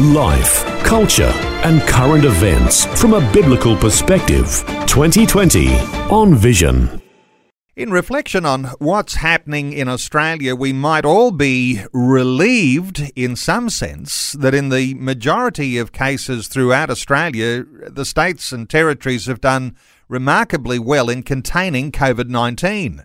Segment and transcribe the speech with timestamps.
[0.00, 1.32] Life, culture,
[1.64, 4.62] and current events from a biblical perspective.
[4.86, 5.74] 2020
[6.08, 7.02] on Vision.
[7.74, 14.34] In reflection on what's happening in Australia, we might all be relieved in some sense
[14.34, 19.74] that in the majority of cases throughout Australia, the states and territories have done
[20.06, 23.04] remarkably well in containing COVID 19.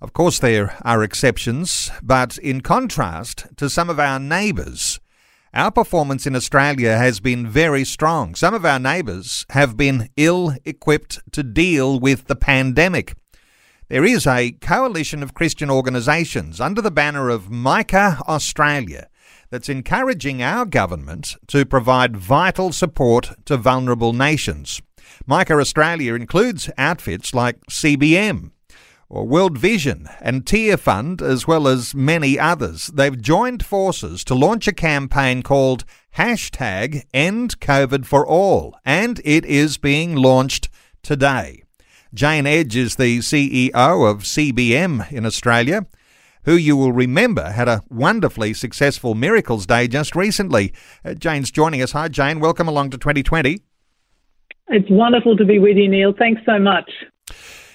[0.00, 4.98] Of course, there are exceptions, but in contrast to some of our neighbours,
[5.54, 8.34] our performance in Australia has been very strong.
[8.34, 13.14] Some of our neighbours have been ill equipped to deal with the pandemic.
[13.88, 19.08] There is a coalition of Christian organisations under the banner of Micah Australia
[19.50, 24.80] that's encouraging our government to provide vital support to vulnerable nations.
[25.26, 28.52] Micah Australia includes outfits like CBM,
[29.12, 32.86] World Vision and Tear Fund, as well as many others.
[32.86, 35.84] They've joined forces to launch a campaign called
[36.16, 40.70] hashtag End COVID for All, and it is being launched
[41.02, 41.62] today.
[42.14, 45.86] Jane Edge is the CEO of CBM in Australia,
[46.44, 50.72] who you will remember had a wonderfully successful Miracles Day just recently.
[51.04, 51.92] Uh, Jane's joining us.
[51.92, 52.40] Hi, Jane.
[52.40, 53.62] Welcome along to 2020.
[54.68, 56.14] It's wonderful to be with you, Neil.
[56.18, 56.90] Thanks so much.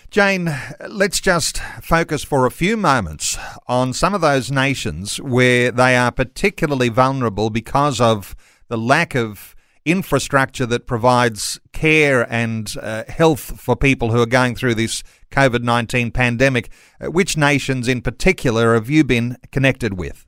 [0.10, 0.56] Jane,
[0.88, 6.12] let's just focus for a few moments on some of those nations where they are
[6.12, 8.34] particularly vulnerable because of
[8.70, 14.56] the lack of infrastructure that provides care and uh, health for people who are going
[14.56, 16.70] through this COVID 19 pandemic.
[17.02, 20.27] Uh, which nations in particular have you been connected with?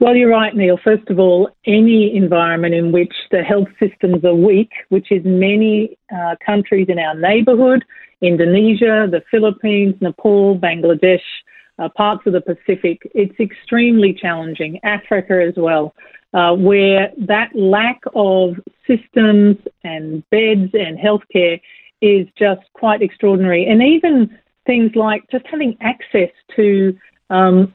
[0.00, 0.78] Well, you're right, Neil.
[0.82, 5.96] First of all, any environment in which the health systems are weak, which is many
[6.14, 7.84] uh, countries in our neighbourhood,
[8.20, 11.22] Indonesia, the Philippines, Nepal, Bangladesh,
[11.78, 14.78] uh, parts of the Pacific, it's extremely challenging.
[14.84, 15.94] Africa as well
[16.34, 18.56] uh, where that lack of
[18.86, 21.60] systems and beds and healthcare
[22.02, 23.66] is just quite extraordinary.
[23.66, 26.96] And even things like just having access to
[27.30, 27.74] um,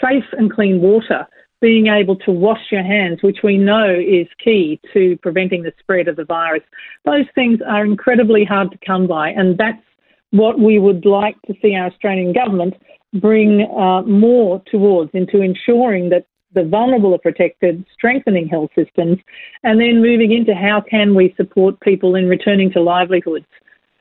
[0.00, 1.26] safe and clean water,
[1.60, 6.08] being able to wash your hands, which we know is key to preventing the spread
[6.08, 6.62] of the virus,
[7.04, 9.30] those things are incredibly hard to come by.
[9.30, 9.82] And that's
[10.30, 12.74] what we would like to see our Australian government
[13.14, 19.18] bring uh, more towards into ensuring that the vulnerable are protected, strengthening health systems,
[19.62, 23.46] and then moving into how can we support people in returning to livelihoods.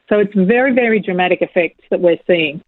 [0.09, 2.63] So it's very, very dramatic effects that we're seeing.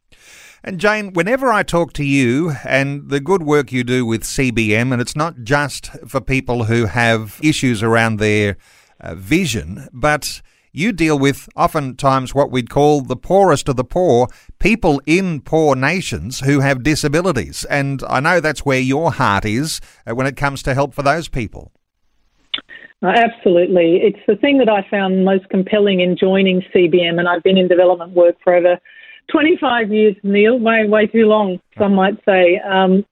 [0.68, 4.92] And Jane, whenever I talk to you and the good work you do with CBM,
[4.92, 8.58] and it's not just for people who have issues around their
[9.00, 10.42] uh, vision, but
[10.74, 14.28] you deal with oftentimes what we'd call the poorest of the poor,
[14.60, 17.64] people in poor nations who have disabilities.
[17.70, 21.02] And I know that's where your heart is uh, when it comes to help for
[21.02, 21.72] those people.
[23.02, 24.02] Uh, absolutely.
[24.04, 27.70] It's the thing that I found most compelling in joining CBM, and I've been in
[27.70, 28.78] development work for over
[29.32, 32.60] 25 years, Neil, way, way too long, some might say.
[32.60, 33.06] Um,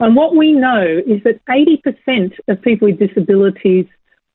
[0.00, 3.86] and what we know is that 80% of people with disabilities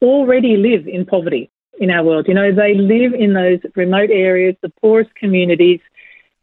[0.01, 1.49] already live in poverty
[1.79, 2.27] in our world.
[2.27, 5.79] You know, they live in those remote areas, the poorest communities.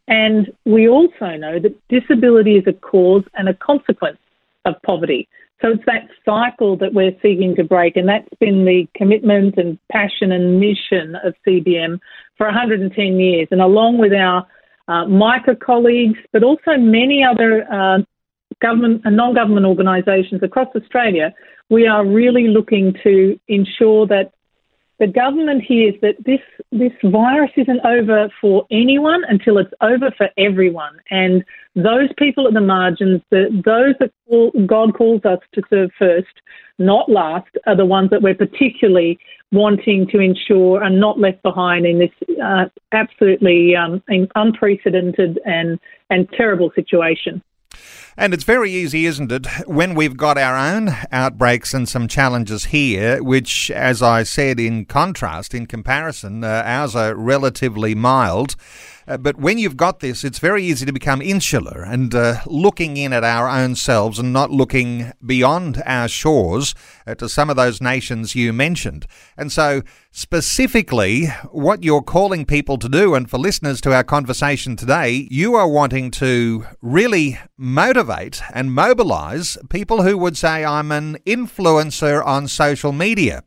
[0.07, 4.19] And we also know that disability is a cause and a consequence
[4.65, 5.27] of poverty.
[5.61, 9.79] So it's that cycle that we're seeking to break, and that's been the commitment and
[9.91, 11.99] passion and mission of CBM
[12.37, 13.47] for 110 years.
[13.51, 14.45] And along with our
[14.87, 17.99] uh, Micah colleagues, but also many other uh,
[18.61, 21.33] government and non-government organisations across Australia,
[21.69, 24.31] we are really looking to ensure that
[24.99, 26.39] the government hears that this
[26.71, 31.43] this virus isn't over for anyone until it's over for everyone, and
[31.75, 36.41] those people at the margins, the, those that call, God calls us to serve first,
[36.79, 39.19] not last, are the ones that we're particularly
[39.51, 44.01] wanting to ensure are not left behind in this uh, absolutely um,
[44.35, 47.41] unprecedented and and terrible situation.
[48.17, 52.65] And it's very easy, isn't it, when we've got our own outbreaks and some challenges
[52.65, 58.55] here, which, as I said, in contrast, in comparison, uh, ours are relatively mild.
[59.07, 62.97] Uh, but when you've got this, it's very easy to become insular and uh, looking
[62.97, 66.73] in at our own selves and not looking beyond our shores
[67.05, 69.05] uh, to some of those nations you mentioned.
[69.37, 74.75] And so, specifically, what you're calling people to do, and for listeners to our conversation
[74.75, 81.17] today, you are wanting to really motivate and mobilize people who would say, I'm an
[81.25, 83.43] influencer on social media.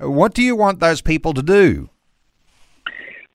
[0.00, 1.90] What do you want those people to do?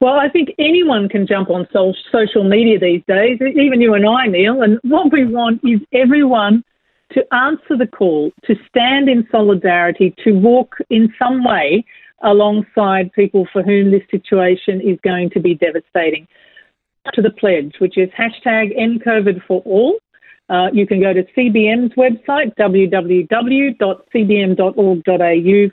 [0.03, 4.27] Well, I think anyone can jump on social media these days, even you and I,
[4.27, 4.61] Neil.
[4.61, 6.65] And what we want is everyone
[7.13, 11.85] to answer the call, to stand in solidarity, to walk in some way
[12.21, 16.27] alongside people for whom this situation is going to be devastating.
[17.13, 19.99] To the pledge, which is hashtag EndCovid for all.
[20.49, 23.77] Uh, you can go to CBM's website, www.cbm.org.au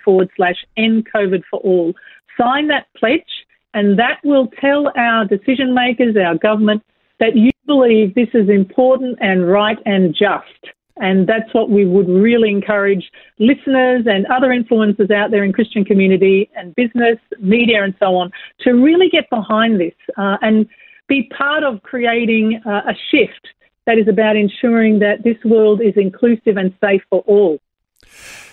[0.04, 1.94] forward slash EndCovid for all.
[2.38, 3.39] Sign that pledge
[3.74, 6.82] and that will tell our decision makers, our government,
[7.18, 10.74] that you believe this is important and right and just.
[10.96, 15.84] And that's what we would really encourage listeners and other influencers out there in Christian
[15.84, 18.30] community and business, media, and so on
[18.60, 20.68] to really get behind this uh, and
[21.08, 23.48] be part of creating uh, a shift
[23.86, 27.58] that is about ensuring that this world is inclusive and safe for all.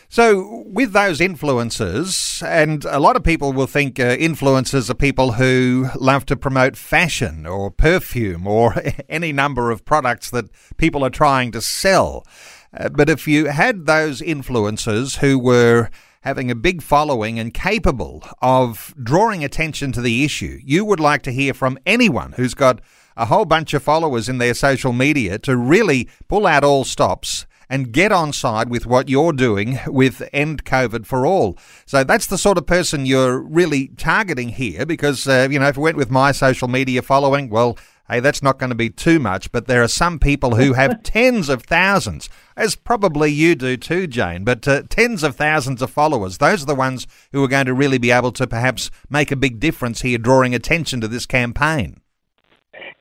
[0.09, 5.33] So, with those influencers, and a lot of people will think uh, influencers are people
[5.33, 8.75] who love to promote fashion or perfume or
[9.09, 10.45] any number of products that
[10.77, 12.25] people are trying to sell.
[12.73, 15.89] Uh, but if you had those influencers who were
[16.21, 21.21] having a big following and capable of drawing attention to the issue, you would like
[21.23, 22.79] to hear from anyone who's got
[23.17, 27.45] a whole bunch of followers in their social media to really pull out all stops
[27.69, 31.57] and get on side with what you're doing with End COVID for All.
[31.85, 35.77] So that's the sort of person you're really targeting here because, uh, you know, if
[35.77, 37.77] we went with my social media following, well,
[38.09, 41.03] hey, that's not going to be too much, but there are some people who have
[41.03, 45.91] tens of thousands, as probably you do too, Jane, but uh, tens of thousands of
[45.91, 46.37] followers.
[46.37, 49.35] Those are the ones who are going to really be able to perhaps make a
[49.35, 51.99] big difference here, drawing attention to this campaign.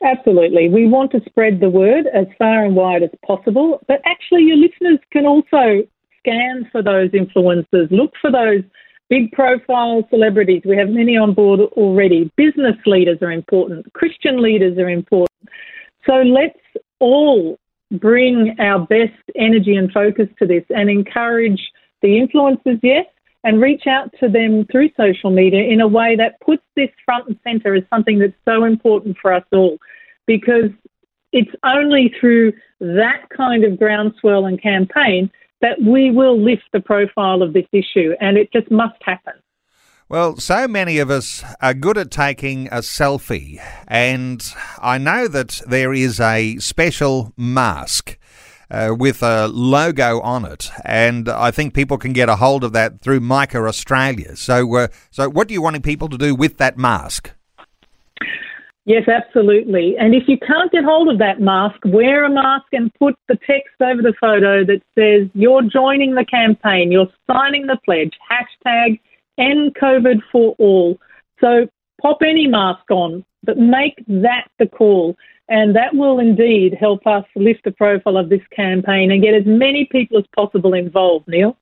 [0.03, 0.69] Absolutely.
[0.69, 4.57] We want to spread the word as far and wide as possible, but actually, your
[4.57, 5.87] listeners can also
[6.19, 8.63] scan for those influencers, look for those
[9.09, 10.63] big profile celebrities.
[10.65, 12.31] We have many on board already.
[12.37, 15.49] Business leaders are important, Christian leaders are important.
[16.05, 16.59] So let's
[16.99, 17.59] all
[17.93, 21.61] bring our best energy and focus to this and encourage
[22.03, 23.07] the influencers, yes,
[23.47, 27.29] and reach out to them through social media in a way that puts this front
[27.29, 29.79] and center as something that's so important for us all.
[30.27, 30.71] Because
[31.33, 37.41] it's only through that kind of groundswell and campaign that we will lift the profile
[37.41, 39.35] of this issue, and it just must happen.
[40.09, 44.45] Well, so many of us are good at taking a selfie, and
[44.83, 48.19] I know that there is a special mask
[48.71, 52.73] uh, with a logo on it, and I think people can get a hold of
[52.73, 54.37] that through Micah Australia.
[54.37, 57.31] So, uh, so what do you want people to do with that mask?
[58.87, 59.97] Yes, absolutely.
[59.99, 63.37] And if you can't get hold of that mask, wear a mask and put the
[63.45, 69.01] text over the photo that says you're joining the campaign, you're signing the pledge, hashtag
[69.39, 70.99] end COVID for all.
[71.41, 71.67] So
[72.01, 75.17] pop any mask on, but make that the call.
[75.49, 79.47] And that will indeed help us lift the profile of this campaign and get as
[79.47, 81.57] many people as possible involved, Neil.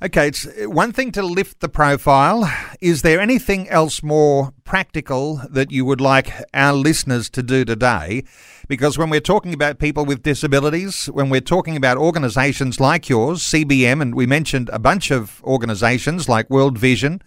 [0.00, 2.48] Okay, it's one thing to lift the profile.
[2.80, 8.22] Is there anything else more practical that you would like our listeners to do today?
[8.68, 13.42] Because when we're talking about people with disabilities, when we're talking about organisations like yours,
[13.42, 17.20] CBM, and we mentioned a bunch of organisations like World Vision,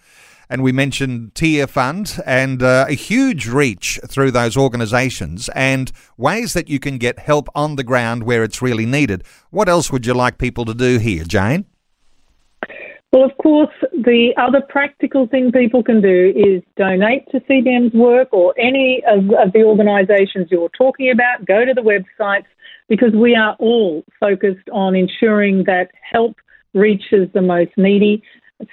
[0.52, 6.68] and we mentioned Tearfund and uh, a huge reach through those organisations and ways that
[6.68, 9.24] you can get help on the ground where it's really needed.
[9.48, 11.64] What else would you like people to do here, Jane?
[13.14, 18.28] Well, of course, the other practical thing people can do is donate to CBM's work
[18.30, 21.46] or any of, of the organisations you're talking about.
[21.46, 22.46] Go to the websites
[22.88, 26.36] because we are all focused on ensuring that help
[26.74, 28.22] reaches the most needy.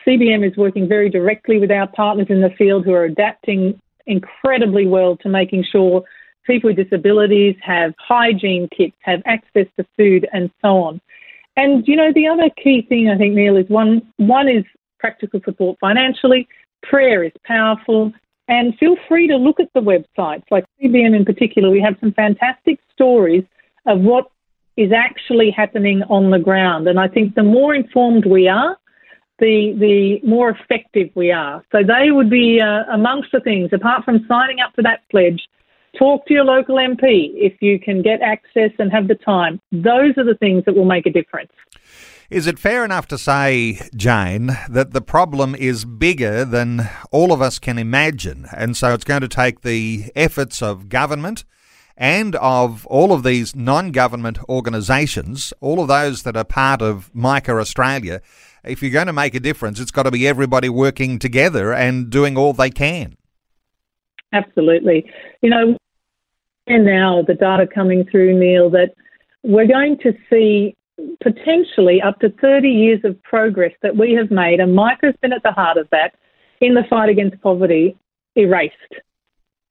[0.05, 4.87] CBM is working very directly with our partners in the field who are adapting incredibly
[4.87, 6.03] well to making sure
[6.45, 11.01] people with disabilities have hygiene kits, have access to food, and so on.
[11.55, 14.63] And you know, the other key thing I think, Neil, is one one is
[14.99, 16.47] practical support financially.
[16.83, 18.11] Prayer is powerful,
[18.47, 20.43] and feel free to look at the websites.
[20.49, 23.43] Like CBM in particular, we have some fantastic stories
[23.85, 24.31] of what
[24.77, 26.87] is actually happening on the ground.
[26.87, 28.77] And I think the more informed we are,
[29.39, 31.63] the the more effective we are.
[31.71, 35.41] So they would be uh, amongst the things, apart from signing up for that pledge,
[35.97, 39.59] Talk to your local MP if you can get access and have the time.
[39.71, 41.51] Those are the things that will make a difference.
[42.29, 47.41] Is it fair enough to say, Jane, that the problem is bigger than all of
[47.41, 48.45] us can imagine?
[48.55, 51.43] And so it's going to take the efforts of government
[51.97, 57.13] and of all of these non government organisations, all of those that are part of
[57.15, 58.21] Micah Australia.
[58.63, 62.09] If you're going to make a difference, it's got to be everybody working together and
[62.09, 63.15] doing all they can.
[64.33, 65.09] Absolutely.
[65.41, 65.77] You know,
[66.67, 68.93] and now the data coming through, Neil, that
[69.43, 70.75] we're going to see
[71.23, 75.33] potentially up to 30 years of progress that we have made, and Micah has been
[75.33, 76.15] at the heart of that
[76.61, 77.97] in the fight against poverty,
[78.35, 78.75] erased.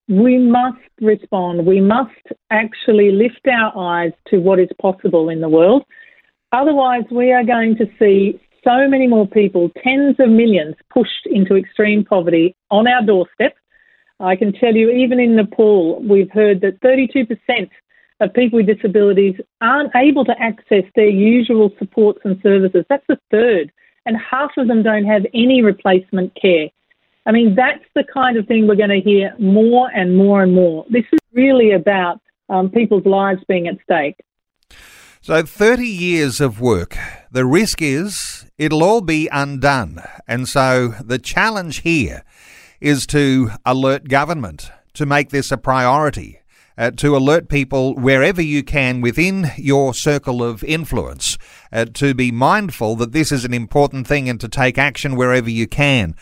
[0.08, 1.66] We must respond.
[1.66, 2.10] We must
[2.50, 5.84] actually lift our eyes to what is possible in the world.
[6.52, 11.56] Otherwise, we are going to see so many more people, tens of millions, pushed into
[11.56, 13.54] extreme poverty on our doorstep.
[14.20, 17.70] I can tell you, even in Nepal, we've heard that 32%
[18.20, 22.84] of people with disabilities aren't able to access their usual supports and services.
[22.88, 23.70] That's a third.
[24.06, 26.68] And half of them don't have any replacement care.
[27.26, 30.54] I mean, that's the kind of thing we're going to hear more and more and
[30.54, 30.86] more.
[30.88, 34.16] This is really about um, people's lives being at stake.
[35.20, 36.96] So, 30 years of work.
[37.30, 40.02] The risk is it'll all be undone.
[40.26, 42.22] And so, the challenge here
[42.80, 46.40] is to alert government to make this a priority
[46.78, 51.36] uh, to alert people wherever you can within your circle of influence
[51.72, 55.50] uh, to be mindful that this is an important thing and to take action wherever
[55.50, 56.14] you can.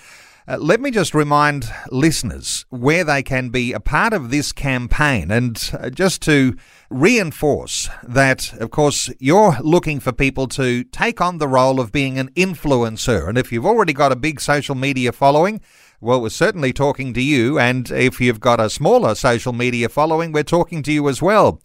[0.49, 5.29] Uh, let me just remind listeners where they can be a part of this campaign
[5.29, 6.57] and uh, just to
[6.89, 12.17] reinforce that, of course, you're looking for people to take on the role of being
[12.17, 13.29] an influencer.
[13.29, 15.61] And if you've already got a big social media following,
[16.01, 17.59] well, we're certainly talking to you.
[17.59, 21.61] And if you've got a smaller social media following, we're talking to you as well.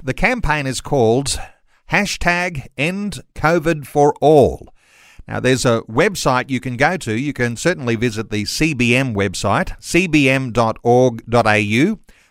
[0.00, 1.36] The campaign is called
[1.90, 4.72] hashtag end COVID for all.
[5.28, 7.18] Now, there's a website you can go to.
[7.18, 10.50] You can certainly visit the CBM website, cbm.org.au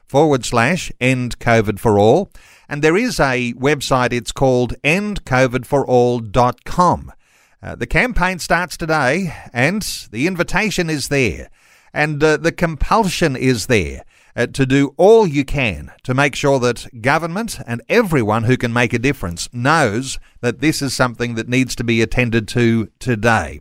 [0.07, 2.31] forward slash end COVID for all.
[2.67, 7.13] And there is a website, it's called endcovidforall.com.
[7.61, 9.81] Uh, the campaign starts today, and
[10.11, 11.49] the invitation is there,
[11.93, 14.05] and uh, the compulsion is there
[14.39, 18.71] uh, to do all you can to make sure that government and everyone who can
[18.71, 23.59] make a difference knows that this is something that needs to be attended to today.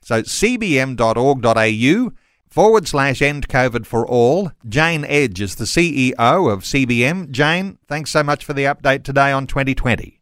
[0.00, 2.12] So, cbm.org.au
[2.48, 4.50] forward slash end COVID for all.
[4.66, 7.30] Jane Edge is the CEO of CBM.
[7.30, 10.20] Jane, thanks so much for the update today on 2020.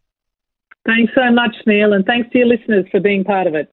[0.85, 3.73] Thanks so much, Neil, and thanks to your listeners for being part of it.